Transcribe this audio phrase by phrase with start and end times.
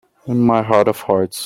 [0.25, 1.39] In my heart of hearts